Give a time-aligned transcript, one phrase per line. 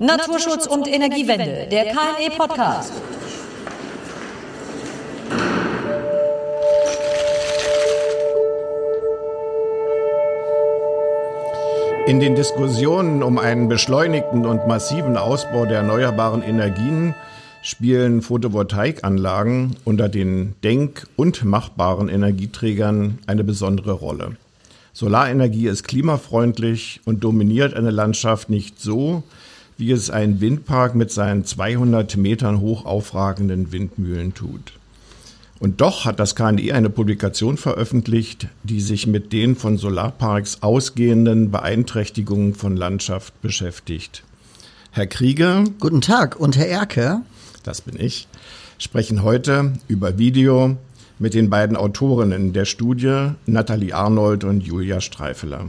[0.00, 2.92] Naturschutz und Energiewende, der KNE-Podcast.
[12.06, 17.16] In den Diskussionen um einen beschleunigten und massiven Ausbau der erneuerbaren Energien
[17.62, 24.36] spielen Photovoltaikanlagen unter den denk- und machbaren Energieträgern eine besondere Rolle.
[24.92, 29.24] Solarenergie ist klimafreundlich und dominiert eine Landschaft nicht so,
[29.78, 34.72] wie es ein Windpark mit seinen 200 Metern hoch aufragenden Windmühlen tut.
[35.60, 41.50] Und doch hat das KNI eine Publikation veröffentlicht, die sich mit den von Solarparks ausgehenden
[41.50, 44.24] Beeinträchtigungen von Landschaft beschäftigt.
[44.90, 45.64] Herr Krieger.
[45.80, 46.38] Guten Tag.
[46.38, 47.22] Und Herr Erke.
[47.62, 48.28] Das bin ich.
[48.78, 50.76] Sprechen heute über Video
[51.18, 55.66] mit den beiden Autorinnen der Studie, Nathalie Arnold und Julia Streifeler.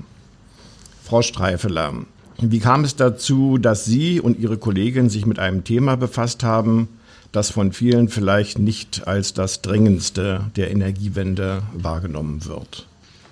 [1.04, 1.94] Frau Streifeler,
[2.41, 6.88] wie kam es dazu, dass Sie und Ihre Kollegin sich mit einem Thema befasst haben,
[7.31, 12.87] das von vielen vielleicht nicht als das dringendste der Energiewende wahrgenommen wird?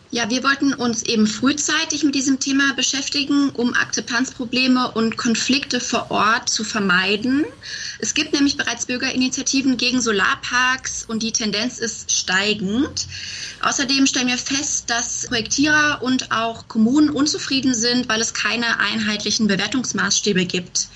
[0.09, 6.09] Ja, wir wollten uns eben frühzeitig mit diesem Thema beschäftigen, um Akzeptanzprobleme und Konflikte vor
[6.11, 7.45] Ort zu vermeiden.
[7.99, 13.05] Es gibt nämlich bereits Bürgerinitiativen gegen Solarparks und die Tendenz ist steigend.
[13.61, 19.47] Außerdem stellen wir fest, dass Projektierer und auch Kommunen unzufrieden sind, weil es keine einheitlichen
[19.47, 20.87] Bewertungsmaßstäbe gibt.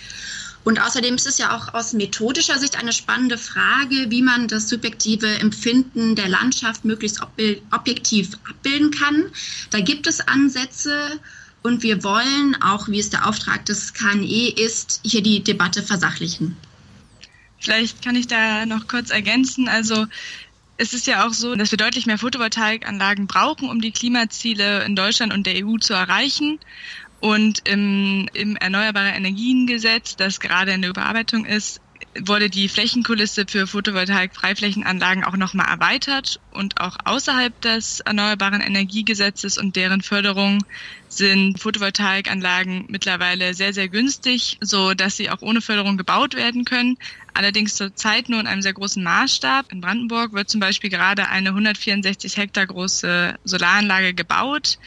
[0.64, 4.70] Und außerdem ist es ja auch aus methodischer Sicht eine spannende Frage, wie man das
[4.70, 7.20] subjektive Empfinden der Landschaft möglichst
[7.72, 9.26] objektiv abbilden kann.
[9.72, 11.20] Da gibt es Ansätze
[11.64, 16.56] und wir wollen, auch wie es der Auftrag des KNE ist, hier die Debatte versachlichen.
[17.60, 19.68] Vielleicht kann ich da noch kurz ergänzen.
[19.68, 20.08] Also
[20.78, 24.96] es ist ja auch so, dass wir deutlich mehr Photovoltaikanlagen brauchen, um die Klimaziele in
[24.96, 26.60] Deutschland und der EU zu erreichen.
[27.22, 31.80] Und im, im Erneuerbare Energiengesetz, das gerade in der Überarbeitung ist,
[32.20, 39.76] wurde die Flächenkulisse für Photovoltaik-Freiflächenanlagen auch nochmal erweitert und auch außerhalb des Erneuerbaren Energiegesetzes und
[39.76, 40.64] deren Förderung
[41.08, 46.98] sind Photovoltaikanlagen mittlerweile sehr, sehr günstig, so dass sie auch ohne Förderung gebaut werden können.
[47.34, 49.72] Allerdings zurzeit nur in einem sehr großen Maßstab.
[49.72, 54.78] In Brandenburg wird zum Beispiel gerade eine 164 Hektar große Solaranlage gebaut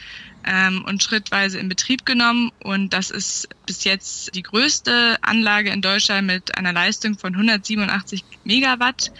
[0.45, 2.51] ähm, und schrittweise in Betrieb genommen.
[2.59, 8.23] Und das ist bis jetzt die größte Anlage in Deutschland mit einer Leistung von 187
[8.43, 9.11] Megawatt.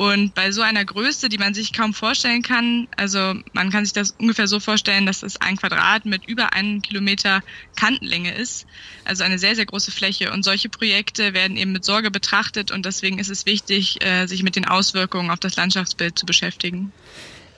[0.00, 3.92] Und bei so einer Größe, die man sich kaum vorstellen kann, also man kann sich
[3.92, 7.42] das ungefähr so vorstellen, dass es ein Quadrat mit über einem Kilometer
[7.76, 8.64] Kantenlänge ist,
[9.04, 10.32] also eine sehr, sehr große Fläche.
[10.32, 14.42] Und solche Projekte werden eben mit Sorge betrachtet und deswegen ist es wichtig, äh, sich
[14.42, 16.94] mit den Auswirkungen auf das Landschaftsbild zu beschäftigen.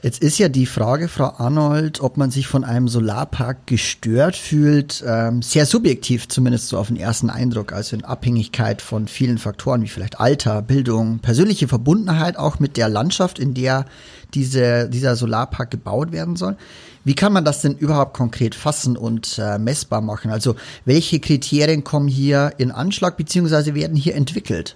[0.02, 5.04] Jetzt ist ja die Frage, Frau Arnold, ob man sich von einem Solarpark gestört fühlt,
[5.06, 9.80] ähm, sehr subjektiv, zumindest so auf den ersten Eindruck, also in Abhängigkeit von vielen Faktoren
[9.82, 13.86] wie vielleicht Alter, Bildung, persönliche Verbundenheit auch mit der Landschaft, in der
[14.34, 16.56] diese, dieser Solarpark gebaut werden soll.
[17.04, 20.32] Wie kann man das denn überhaupt konkret fassen und äh, messbar machen?
[20.32, 24.74] Also welche Kriterien kommen hier in Anschlag beziehungsweise werden hier entwickelt?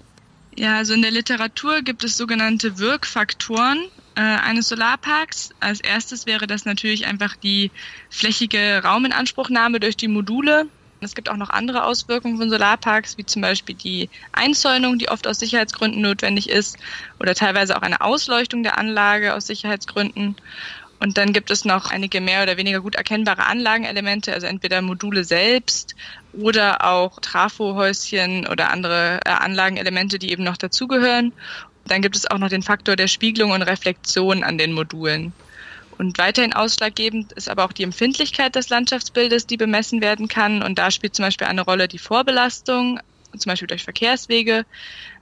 [0.59, 3.79] Ja, also in der Literatur gibt es sogenannte Wirkfaktoren
[4.15, 5.51] äh, eines Solarparks.
[5.61, 7.71] Als erstes wäre das natürlich einfach die
[8.09, 10.71] flächige Rauminanspruchnahme durch die Module.
[11.01, 15.27] Es gibt auch noch andere Auswirkungen von Solarparks, wie zum Beispiel die Einzäunung, die oft
[15.27, 16.79] aus Sicherheitsgründen notwendig ist,
[17.21, 20.37] oder teilweise auch eine Ausleuchtung der Anlage aus Sicherheitsgründen.
[20.99, 25.25] Und dann gibt es noch einige mehr oder weniger gut erkennbare Anlagenelemente, also entweder Module
[25.25, 25.95] selbst
[26.33, 31.33] oder auch Trafohäuschen oder andere äh, Anlagenelemente, die eben noch dazugehören.
[31.87, 35.33] Dann gibt es auch noch den Faktor der Spiegelung und Reflexion an den Modulen.
[35.99, 40.63] Und weiterhin ausschlaggebend ist aber auch die Empfindlichkeit des Landschaftsbildes, die bemessen werden kann.
[40.63, 43.01] Und da spielt zum Beispiel eine Rolle die Vorbelastung,
[43.37, 44.65] zum Beispiel durch Verkehrswege,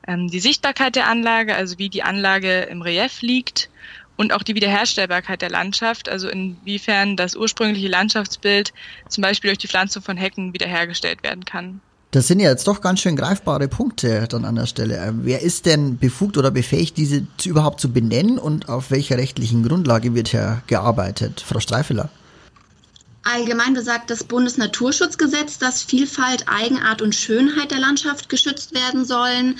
[0.06, 3.70] ähm, die Sichtbarkeit der Anlage, also wie die Anlage im Relief liegt
[4.16, 8.72] und auch die Wiederherstellbarkeit der Landschaft, also inwiefern das ursprüngliche Landschaftsbild
[9.08, 11.80] zum Beispiel durch die Pflanzung von Hecken wiederhergestellt werden kann.
[12.14, 14.98] Das sind ja jetzt doch ganz schön greifbare Punkte dann an der Stelle.
[14.98, 19.18] Ähm, wer ist denn befugt oder befähigt, diese zu, überhaupt zu benennen und auf welcher
[19.18, 21.42] rechtlichen Grundlage wird hier gearbeitet?
[21.44, 22.10] Frau Streifeler.
[23.24, 29.56] Allgemein besagt das Bundesnaturschutzgesetz, dass Vielfalt, Eigenart und Schönheit der Landschaft geschützt werden sollen.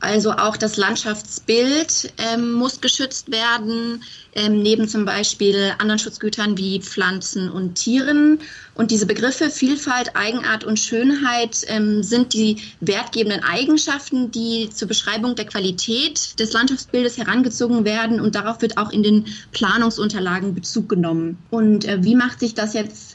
[0.00, 4.02] Also auch das Landschaftsbild ähm, muss geschützt werden,
[4.34, 8.40] ähm, neben zum Beispiel anderen Schutzgütern wie Pflanzen und Tieren.
[8.74, 15.34] Und diese Begriffe Vielfalt, Eigenart und Schönheit ähm, sind die wertgebenden Eigenschaften, die zur Beschreibung
[15.34, 18.22] der Qualität des Landschaftsbildes herangezogen werden.
[18.22, 21.36] Und darauf wird auch in den Planungsunterlagen Bezug genommen.
[21.50, 23.09] Und äh, wie macht sich das jetzt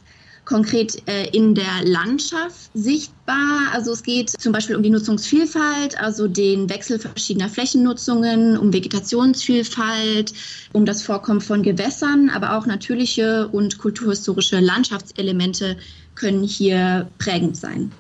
[0.46, 3.70] konkret äh, in der Landschaft sichtbar.
[3.74, 10.34] Also es geht zum Beispiel um die Nutzungsvielfalt, also den Wechsel verschiedener Flächennutzungen, um Vegetationsvielfalt,
[10.72, 15.78] um das Vorkommen von Gewässern, aber auch natürliche und kulturhistorische Landschaftselemente
[16.14, 17.92] können hier prägend sein.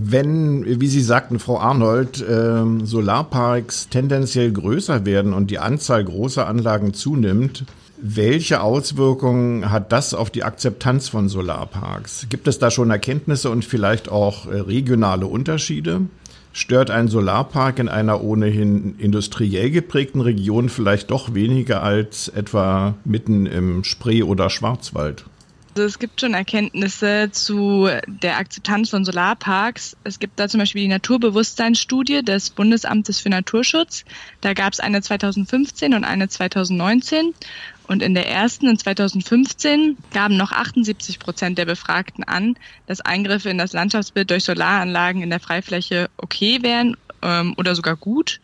[0.00, 6.46] Wenn, wie Sie sagten, Frau Arnold, äh, Solarparks tendenziell größer werden und die Anzahl großer
[6.46, 7.64] Anlagen zunimmt,
[8.00, 12.26] welche Auswirkungen hat das auf die Akzeptanz von Solarparks?
[12.28, 16.02] Gibt es da schon Erkenntnisse und vielleicht auch äh, regionale Unterschiede?
[16.52, 23.46] Stört ein Solarpark in einer ohnehin industriell geprägten Region vielleicht doch weniger als etwa mitten
[23.46, 25.24] im Spree oder Schwarzwald?
[25.78, 29.96] Also es gibt schon Erkenntnisse zu der Akzeptanz von Solarparks.
[30.02, 34.04] Es gibt da zum Beispiel die Naturbewusstseinsstudie des Bundesamtes für Naturschutz.
[34.40, 37.32] Da gab es eine 2015 und eine 2019.
[37.86, 42.56] Und in der ersten, in 2015, gaben noch 78 Prozent der Befragten an,
[42.88, 47.94] dass Eingriffe in das Landschaftsbild durch Solaranlagen in der Freifläche okay wären ähm, oder sogar
[47.94, 48.40] gut.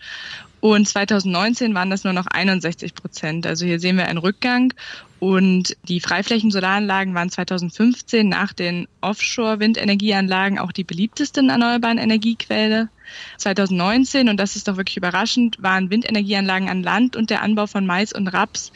[0.64, 3.46] Und 2019 waren das nur noch 61 Prozent.
[3.46, 4.72] Also hier sehen wir einen Rückgang.
[5.20, 12.88] Und die Freiflächen-Solaranlagen waren 2015 nach den Offshore-Windenergieanlagen auch die beliebtesten erneuerbaren Energiequelle.
[13.36, 17.84] 2019, und das ist doch wirklich überraschend, waren Windenergieanlagen an Land und der Anbau von
[17.84, 18.72] Mais und Raps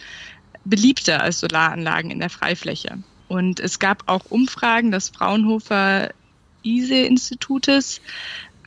[0.67, 2.99] beliebter als Solaranlagen in der Freifläche.
[3.29, 6.11] Und es gab auch Umfragen des Fraunhofer
[6.62, 8.02] ISE-Institutes.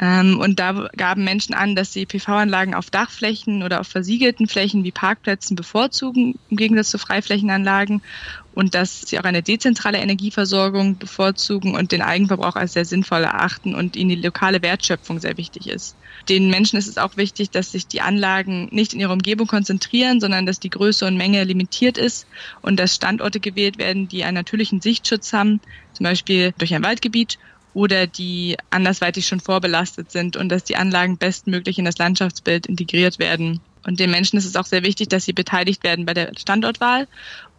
[0.02, 4.84] Ähm, und da gaben Menschen an, dass sie PV-Anlagen auf Dachflächen oder auf versiegelten Flächen
[4.84, 8.02] wie Parkplätzen bevorzugen, im Gegensatz zu Freiflächenanlagen
[8.50, 13.76] und dass sie auch eine dezentrale Energieversorgung bevorzugen und den Eigenverbrauch als sehr sinnvoll erachten
[13.76, 15.98] und ihnen die lokale Wertschöpfung sehr wichtig ist.
[16.28, 20.20] Den Menschen ist es auch wichtig, dass sich die Anlagen nicht in ihrer Umgebung konzentrieren,
[20.20, 22.28] sondern dass die Größe und Menge limitiert ist
[22.62, 25.62] und dass Standorte gewählt werden, die einen natürlichen Sichtschutz haben,
[25.94, 27.38] zum Beispiel durch ein Waldgebiet
[27.74, 33.20] oder die andersweitig schon vorbelastet sind und dass die Anlagen bestmöglich in das Landschaftsbild integriert
[33.20, 33.62] werden.
[33.86, 37.08] Und den Menschen ist es auch sehr wichtig, dass sie beteiligt werden bei der Standortwahl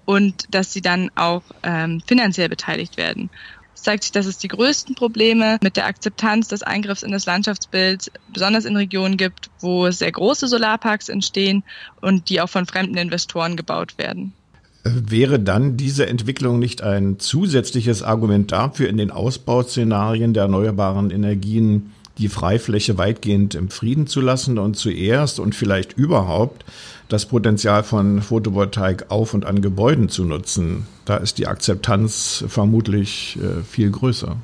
[0.04, 3.30] und dass sie dann auch ähm, finanziell beteiligt werden.
[3.74, 7.26] Es zeigt sich, dass es die größten Probleme mit der Akzeptanz des Eingriffs in das
[7.26, 11.64] Landschaftsbild besonders in Regionen gibt, wo sehr große Solarparks entstehen
[12.00, 14.34] und die auch von fremden Investoren gebaut werden.
[14.84, 21.92] Wäre dann diese Entwicklung nicht ein zusätzliches Argument dafür, in den Ausbauszenarien der erneuerbaren Energien
[22.18, 26.64] die Freifläche weitgehend im Frieden zu lassen und zuerst und vielleicht überhaupt
[27.08, 30.86] das Potenzial von Photovoltaik auf und an Gebäuden zu nutzen.
[31.04, 34.36] Da ist die Akzeptanz vermutlich äh, viel größer.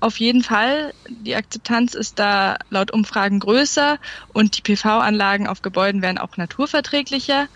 [0.00, 3.98] Auf jeden Fall, die Akzeptanz ist da laut Umfragen größer
[4.34, 7.48] und die PV-Anlagen auf Gebäuden werden auch naturverträglicher.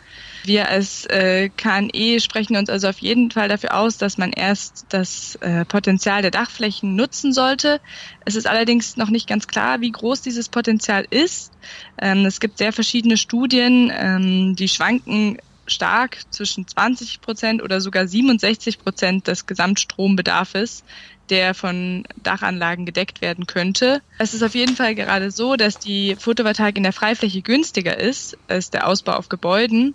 [0.45, 4.87] Wir als äh, KNE sprechen uns also auf jeden Fall dafür aus, dass man erst
[4.91, 7.81] das äh, Potenzial der Dachflächen nutzen sollte.
[8.25, 11.53] Es ist allerdings noch nicht ganz klar, wie groß dieses Potenzial ist.
[12.01, 15.39] Ähm, es gibt sehr verschiedene Studien, ähm, die schwanken
[15.71, 20.85] stark zwischen 20 Prozent oder sogar 67 Prozent des Gesamtstrombedarfs,
[21.31, 24.01] der von Dachanlagen gedeckt werden könnte.
[24.19, 28.39] Es ist auf jeden Fall gerade so, dass die Photovoltaik in der Freifläche günstiger ist
[28.49, 29.95] als der Ausbau auf Gebäuden.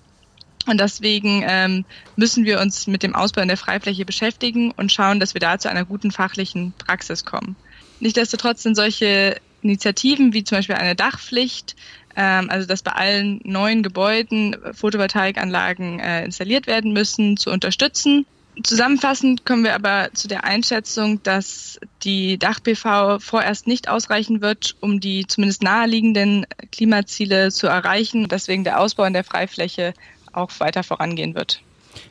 [0.66, 5.20] Und deswegen ähm, müssen wir uns mit dem Ausbau in der Freifläche beschäftigen und schauen,
[5.20, 7.56] dass wir da zu einer guten fachlichen Praxis kommen.
[8.00, 11.76] Nichtsdestotrotz sind solche Initiativen wie zum Beispiel eine Dachpflicht,
[12.16, 18.26] ähm, also dass bei allen neuen Gebäuden Photovoltaikanlagen äh, installiert werden müssen, zu unterstützen.
[18.62, 25.00] Zusammenfassend kommen wir aber zu der Einschätzung, dass die Dach-PV vorerst nicht ausreichen wird, um
[25.00, 28.28] die zumindest naheliegenden Klimaziele zu erreichen.
[28.28, 29.96] Deswegen der Ausbau in der Freifläche
[30.34, 31.64] auch weiter vorangehen wird.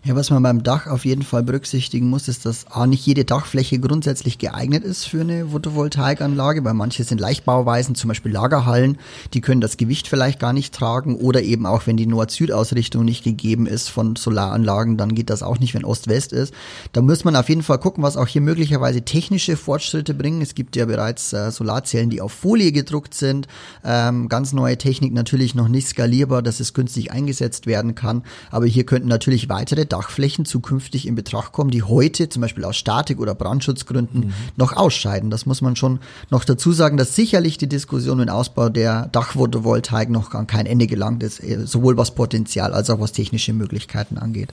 [0.05, 3.25] Ja, was man beim Dach auf jeden Fall berücksichtigen muss, ist, dass A, nicht jede
[3.25, 8.99] Dachfläche grundsätzlich geeignet ist für eine Photovoltaikanlage, weil manche sind Leichtbauweisen, zum Beispiel Lagerhallen,
[9.33, 13.25] die können das Gewicht vielleicht gar nicht tragen oder eben auch, wenn die Nord-Süd-Ausrichtung nicht
[13.25, 16.53] gegeben ist von Solaranlagen, dann geht das auch nicht, wenn Ost-West ist.
[16.93, 20.43] Da muss man auf jeden Fall gucken, was auch hier möglicherweise technische Fortschritte bringen.
[20.43, 23.47] Es gibt ja bereits äh, Solarzellen, die auf Folie gedruckt sind,
[23.85, 28.67] ähm, ganz neue Technik, natürlich noch nicht skalierbar, dass es günstig eingesetzt werden kann, aber
[28.67, 33.21] hier könnten natürlich weitere Dachflächen zukünftig in Betracht kommen, die heute zum Beispiel aus Statik-
[33.21, 34.33] oder Brandschutzgründen mhm.
[34.57, 35.31] noch ausscheiden.
[35.31, 36.01] Das muss man schon
[36.31, 40.87] noch dazu sagen, dass sicherlich die Diskussion im Ausbau der Dachphotovoltaik noch an kein Ende
[40.87, 44.53] gelangt ist, äh, sowohl was Potenzial als auch was technische Möglichkeiten angeht.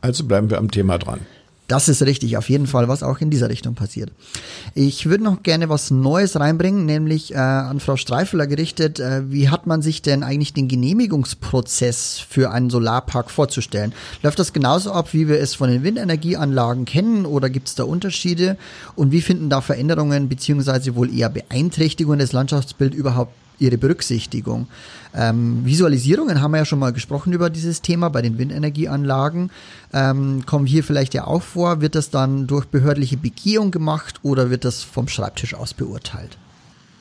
[0.00, 1.20] Also bleiben wir am Thema dran.
[1.68, 4.10] Das ist richtig, auf jeden Fall, was auch in dieser Richtung passiert.
[4.74, 9.00] Ich würde noch gerne was Neues reinbringen, nämlich äh, an Frau Streifeler gerichtet.
[9.00, 13.92] Äh, wie hat man sich denn eigentlich den Genehmigungsprozess für einen Solarpark vorzustellen?
[14.22, 17.84] Läuft das genauso ab, wie wir es von den Windenergieanlagen kennen oder gibt es da
[17.84, 18.56] Unterschiede?
[18.96, 24.66] Und wie finden da Veränderungen beziehungsweise wohl eher Beeinträchtigungen des Landschaftsbilds überhaupt ihre Berücksichtigung.
[25.14, 29.50] Ähm, Visualisierungen haben wir ja schon mal gesprochen über dieses Thema bei den Windenergieanlagen.
[29.92, 31.80] Ähm, kommen hier vielleicht ja auch vor.
[31.80, 36.38] Wird das dann durch behördliche Begehung gemacht oder wird das vom Schreibtisch aus beurteilt?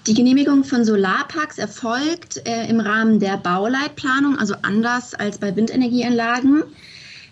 [0.08, 6.64] Die Genehmigung von Solarparks erfolgt äh, im Rahmen der Bauleitplanung, also anders als bei Windenergieanlagen.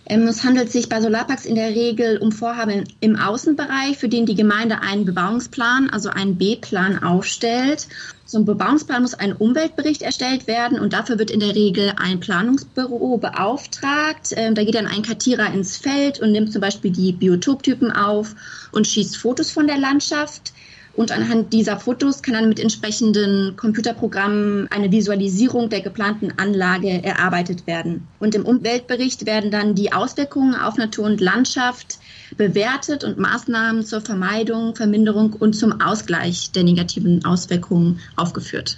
[0.07, 4.27] Ähm, es handelt sich bei Solarparks in der Regel um Vorhaben im Außenbereich, für den
[4.27, 7.87] die Gemeinde einen Bebauungsplan, also einen B-Plan aufstellt.
[8.25, 13.17] Zum Bebauungsplan muss ein Umweltbericht erstellt werden und dafür wird in der Regel ein Planungsbüro
[13.17, 14.33] beauftragt.
[14.35, 18.35] Ähm, da geht dann ein Kartierer ins Feld und nimmt zum Beispiel die Biotoptypen auf
[18.71, 20.53] und schießt Fotos von der Landschaft.
[20.95, 27.67] Und anhand dieser Fotos kann dann mit entsprechenden Computerprogrammen eine Visualisierung der geplanten Anlage erarbeitet
[27.67, 28.07] werden.
[28.19, 31.99] Und im Umweltbericht werden dann die Auswirkungen auf Natur und Landschaft
[32.37, 38.77] bewertet und Maßnahmen zur Vermeidung, Verminderung und zum Ausgleich der negativen Auswirkungen aufgeführt.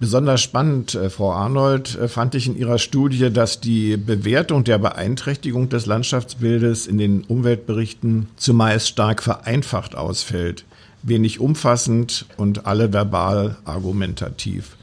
[0.00, 4.78] Besonders spannend, äh, Frau Arnold, äh, fand ich in Ihrer Studie, dass die Bewertung der
[4.78, 10.64] Beeinträchtigung des Landschaftsbildes in den Umweltberichten zumeist stark vereinfacht ausfällt
[11.08, 14.76] wenig umfassend und alle verbal argumentativ.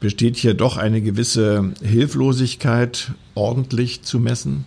[0.00, 4.64] Besteht hier doch eine gewisse Hilflosigkeit, ordentlich zu messen?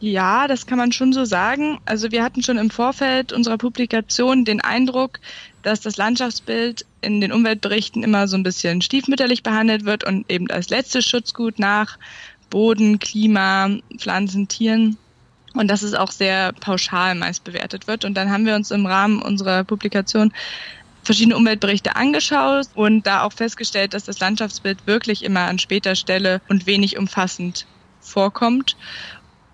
[0.00, 1.78] Ja, das kann man schon so sagen.
[1.86, 5.20] Also wir hatten schon im Vorfeld unserer Publikation den Eindruck,
[5.62, 10.50] dass das Landschaftsbild in den Umweltberichten immer so ein bisschen stiefmütterlich behandelt wird und eben
[10.50, 11.98] als letztes Schutzgut nach
[12.50, 14.98] Boden, Klima, Pflanzen, Tieren
[15.58, 18.04] und dass es auch sehr pauschal meist bewertet wird.
[18.04, 20.32] Und dann haben wir uns im Rahmen unserer Publikation
[21.02, 26.42] verschiedene Umweltberichte angeschaut und da auch festgestellt, dass das Landschaftsbild wirklich immer an später Stelle
[26.48, 27.66] und wenig umfassend
[28.00, 28.76] vorkommt.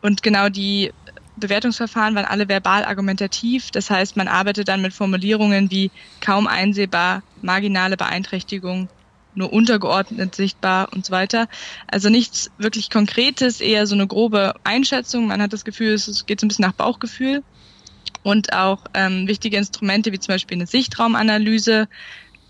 [0.01, 0.93] Und genau die
[1.37, 3.71] Bewertungsverfahren waren alle verbal argumentativ.
[3.71, 5.91] Das heißt, man arbeitet dann mit Formulierungen wie
[6.21, 8.89] kaum einsehbar, marginale Beeinträchtigung,
[9.35, 11.49] nur untergeordnet sichtbar und so weiter.
[11.87, 15.27] Also nichts wirklich Konkretes, eher so eine grobe Einschätzung.
[15.27, 17.43] Man hat das Gefühl, es geht so ein bisschen nach Bauchgefühl.
[18.23, 21.89] Und auch ähm, wichtige Instrumente wie zum Beispiel eine Sichtraumanalyse.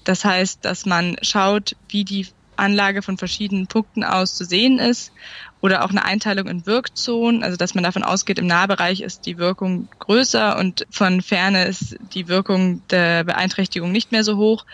[0.05, 5.13] Das heißt, dass man schaut, wie die Anlage von verschiedenen Punkten aus zu sehen ist
[5.61, 9.39] oder auch eine Einteilung in Wirkzonen, also dass man davon ausgeht, im Nahbereich ist die
[9.39, 14.67] Wirkung größer und von Ferne ist die Wirkung der Beeinträchtigung nicht mehr so hoch.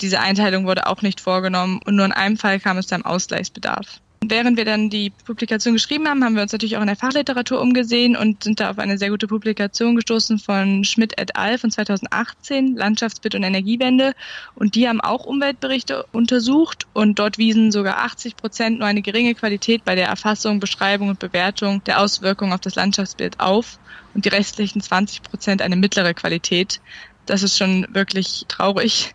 [0.00, 3.04] Diese Einteilung wurde auch nicht vorgenommen und nur in einem Fall kam es zu einem
[3.04, 4.00] Ausgleichsbedarf.
[4.22, 7.58] Während wir dann die Publikation geschrieben haben, haben wir uns natürlich auch in der Fachliteratur
[7.58, 11.56] umgesehen und sind da auf eine sehr gute Publikation gestoßen von Schmidt et al.
[11.56, 14.12] von 2018, Landschaftsbild und Energiewende.
[14.54, 19.34] Und die haben auch Umweltberichte untersucht und dort wiesen sogar 80 Prozent nur eine geringe
[19.34, 23.78] Qualität bei der Erfassung, Beschreibung und Bewertung der Auswirkungen auf das Landschaftsbild auf
[24.12, 26.82] und die restlichen 20 Prozent eine mittlere Qualität.
[27.30, 29.14] Das ist schon wirklich traurig.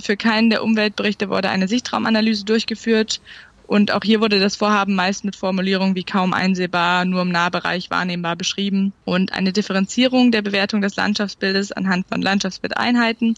[0.00, 3.20] Für keinen der Umweltberichte wurde eine Sichtraumanalyse durchgeführt.
[3.66, 7.90] Und auch hier wurde das Vorhaben meist mit Formulierungen wie kaum einsehbar, nur im Nahbereich
[7.90, 8.92] wahrnehmbar beschrieben.
[9.04, 13.34] Und eine Differenzierung der Bewertung des Landschaftsbildes anhand von Landschaftsbildeinheiten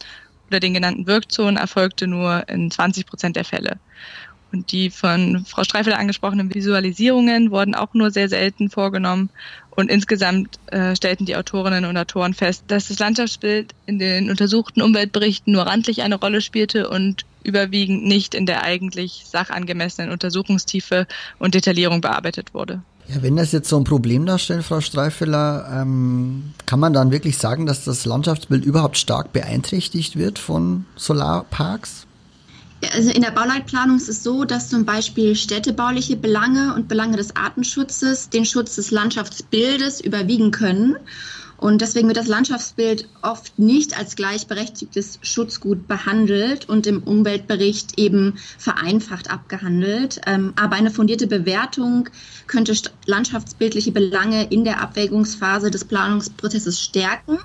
[0.49, 3.79] oder den genannten Wirkzonen erfolgte nur in 20 Prozent der Fälle.
[4.53, 9.31] Und die von Frau Streifel angesprochenen Visualisierungen wurden auch nur sehr selten vorgenommen.
[9.71, 14.83] Und insgesamt äh, stellten die Autorinnen und Autoren fest, dass das Landschaftsbild in den untersuchten
[14.83, 21.07] Umweltberichten nur randlich eine Rolle spielte und überwiegend nicht in der eigentlich sachangemessenen Untersuchungstiefe
[21.39, 22.83] und Detaillierung bearbeitet wurde.
[23.09, 27.39] Ja, wenn das jetzt so ein Problem darstellt, Frau Streifeler, ähm, kann man dann wirklich
[27.39, 32.08] sagen, dass das Landschaftsbild überhaupt stark beeinträchtigt wird von Solarparks?
[32.93, 37.35] Also in der Bauleitplanung ist es so, dass zum Beispiel städtebauliche Belange und Belange des
[37.35, 40.97] Artenschutzes den Schutz des Landschaftsbildes überwiegen können.
[41.59, 48.39] Und deswegen wird das Landschaftsbild oft nicht als gleichberechtigtes Schutzgut behandelt und im Umweltbericht eben
[48.59, 50.21] vereinfacht abgehandelt.
[50.27, 52.09] Ähm, aber eine fundierte Bewertung
[52.47, 52.75] könnte
[53.07, 57.39] landschaftsbildliche Belange in der Abwägungsphase des Planungsprozesses stärken.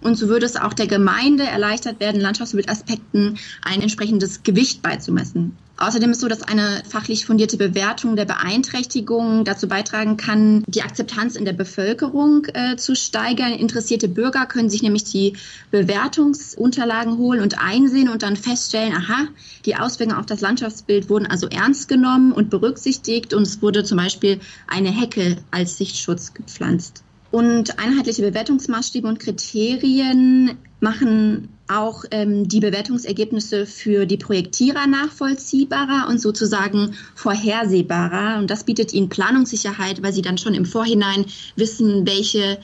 [0.00, 5.56] Und so würde es auch der Gemeinde erleichtert werden, Landschaftsbildaspekten ein entsprechendes Gewicht beizumessen.
[5.78, 11.36] Außerdem ist so, dass eine fachlich fundierte Bewertung der Beeinträchtigung dazu beitragen kann, die Akzeptanz
[11.36, 13.52] in der Bevölkerung äh, zu steigern.
[13.52, 15.34] Interessierte Bürger können sich nämlich die
[15.70, 19.28] Bewertungsunterlagen holen und einsehen und dann feststellen, aha,
[19.66, 23.98] die Auswirkungen auf das Landschaftsbild wurden also ernst genommen und berücksichtigt und es wurde zum
[23.98, 27.02] Beispiel eine Hecke als Sichtschutz gepflanzt.
[27.30, 36.20] Und einheitliche Bewertungsmaßstäbe und Kriterien machen auch ähm, die Bewertungsergebnisse für die Projektierer nachvollziehbarer und
[36.20, 38.38] sozusagen vorhersehbarer.
[38.38, 42.58] Und das bietet ihnen Planungssicherheit, weil sie dann schon im Vorhinein wissen, welche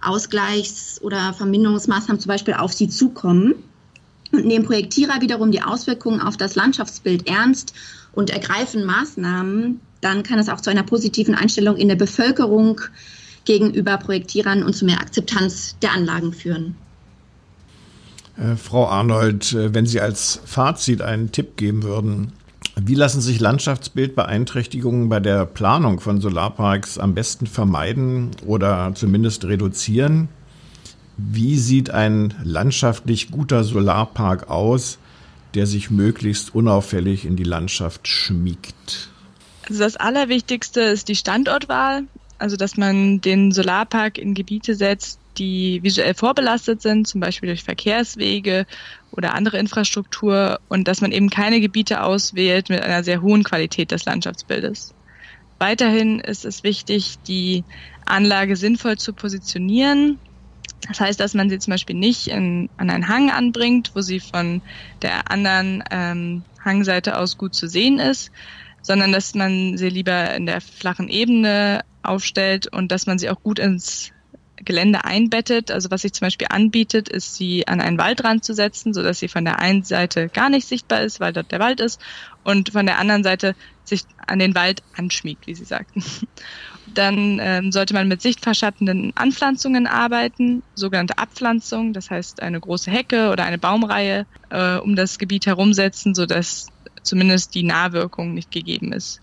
[0.00, 3.54] Ausgleichs- oder Verminderungsmaßnahmen zum Beispiel auf sie zukommen.
[4.32, 7.74] Und nehmen Projektierer wiederum die Auswirkungen auf das Landschaftsbild ernst
[8.12, 12.80] und ergreifen Maßnahmen, dann kann es auch zu einer positiven Einstellung in der Bevölkerung
[13.44, 16.76] gegenüber Projektierern und zu mehr Akzeptanz der Anlagen führen.
[18.36, 22.32] Äh, Frau Arnold, äh, wenn Sie als Fazit einen Tipp geben würden,
[22.80, 30.28] wie lassen sich Landschaftsbildbeeinträchtigungen bei der Planung von Solarparks am besten vermeiden oder zumindest reduzieren?
[31.18, 34.98] Wie sieht ein landschaftlich guter Solarpark aus,
[35.54, 39.10] der sich möglichst unauffällig in die Landschaft schmiegt?
[39.68, 42.04] Also das Allerwichtigste ist die Standortwahl,
[42.42, 47.62] also dass man den Solarpark in Gebiete setzt, die visuell vorbelastet sind, zum Beispiel durch
[47.62, 48.66] Verkehrswege
[49.12, 53.92] oder andere Infrastruktur und dass man eben keine Gebiete auswählt mit einer sehr hohen Qualität
[53.92, 54.92] des Landschaftsbildes.
[55.58, 57.62] Weiterhin ist es wichtig, die
[58.04, 60.18] Anlage sinnvoll zu positionieren.
[60.88, 64.18] Das heißt, dass man sie zum Beispiel nicht in, an einen Hang anbringt, wo sie
[64.18, 64.62] von
[65.00, 68.32] der anderen ähm, Hangseite aus gut zu sehen ist,
[68.82, 73.42] sondern dass man sie lieber in der flachen Ebene aufstellt und dass man sie auch
[73.42, 74.12] gut ins
[74.64, 75.70] Gelände einbettet.
[75.70, 79.18] Also was sich zum Beispiel anbietet, ist sie an einen Waldrand zu setzen, so dass
[79.18, 82.00] sie von der einen Seite gar nicht sichtbar ist, weil dort der Wald ist,
[82.44, 83.54] und von der anderen Seite
[83.84, 86.04] sich an den Wald anschmiegt, wie Sie sagten.
[86.94, 93.30] Dann ähm, sollte man mit sichtverschattenden Anpflanzungen arbeiten, sogenannte Abpflanzung, das heißt eine große Hecke
[93.30, 96.66] oder eine Baumreihe äh, um das Gebiet herumsetzen, so dass
[97.02, 99.20] zumindest die Nahwirkung nicht gegeben ist.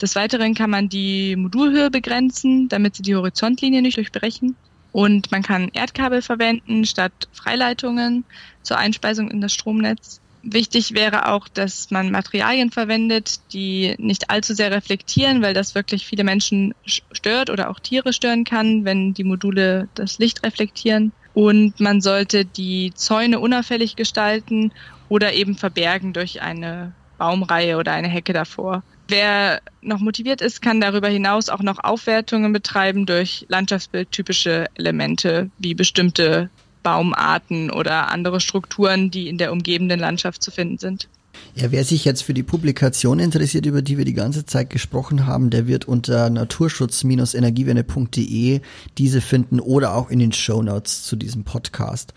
[0.00, 4.56] Des Weiteren kann man die Modulhöhe begrenzen, damit sie die Horizontlinie nicht durchbrechen.
[4.92, 8.24] Und man kann Erdkabel verwenden statt Freileitungen
[8.62, 10.20] zur Einspeisung in das Stromnetz.
[10.42, 16.06] Wichtig wäre auch, dass man Materialien verwendet, die nicht allzu sehr reflektieren, weil das wirklich
[16.06, 21.12] viele Menschen stört oder auch Tiere stören kann, wenn die Module das Licht reflektieren.
[21.32, 24.70] Und man sollte die Zäune unauffällig gestalten
[25.08, 28.82] oder eben verbergen durch eine Baumreihe oder eine Hecke davor.
[29.08, 35.74] Wer noch motiviert ist, kann darüber hinaus auch noch Aufwertungen betreiben durch landschaftsbildtypische Elemente wie
[35.74, 36.48] bestimmte
[36.82, 41.08] Baumarten oder andere Strukturen, die in der umgebenden Landschaft zu finden sind.
[41.54, 45.26] Ja, wer sich jetzt für die Publikation interessiert, über die wir die ganze Zeit gesprochen
[45.26, 48.60] haben, der wird unter naturschutz-energiewende.de
[48.98, 52.14] diese finden oder auch in den Show Notes zu diesem Podcast.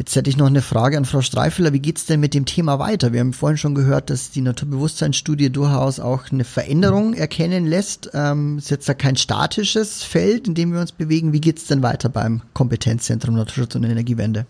[0.00, 1.74] Jetzt hätte ich noch eine Frage an Frau Streifeler.
[1.74, 3.12] Wie geht's denn mit dem Thema weiter?
[3.12, 8.08] Wir haben vorhin schon gehört, dass die Naturbewusstseinsstudie durchaus auch eine Veränderung erkennen lässt.
[8.14, 11.34] Ähm, ist jetzt da kein statisches Feld, in dem wir uns bewegen.
[11.34, 14.46] Wie geht's denn weiter beim Kompetenzzentrum Naturschutz und Energiewende?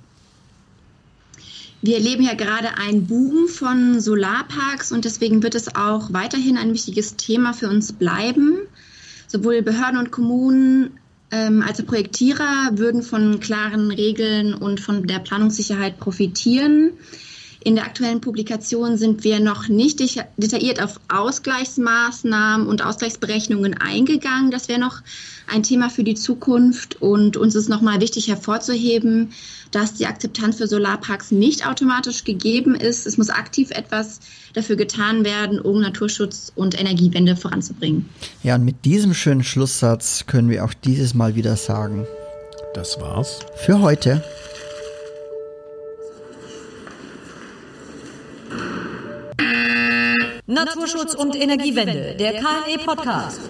[1.83, 6.73] Wir erleben ja gerade einen Boom von Solarparks und deswegen wird es auch weiterhin ein
[6.75, 8.57] wichtiges Thema für uns bleiben.
[9.27, 11.00] Sowohl Behörden und Kommunen
[11.31, 16.93] also Projektierer würden von klaren Regeln und von der Planungssicherheit profitieren.
[17.63, 20.01] In der aktuellen Publikation sind wir noch nicht
[20.39, 24.51] detailliert auf Ausgleichsmaßnahmen und Ausgleichsberechnungen eingegangen.
[24.51, 25.03] Das wäre noch
[25.47, 27.03] ein Thema für die Zukunft.
[27.03, 29.33] Und uns ist nochmal wichtig hervorzuheben,
[29.73, 33.07] dass die Akzeptanz für Solarparks nicht automatisch gegeben ist.
[33.07, 34.21] Es muss aktiv etwas
[34.55, 38.09] dafür getan werden, um Naturschutz und Energiewende voranzubringen.
[38.43, 42.07] Ja, und mit diesem schönen Schlusssatz können wir auch dieses Mal wieder sagen.
[42.73, 43.41] Das war's.
[43.57, 44.25] Für heute.
[50.51, 53.41] Naturschutz und Energiewende, der KNE Podcast.